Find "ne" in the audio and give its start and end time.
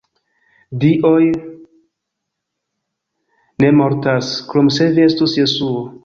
3.63-3.69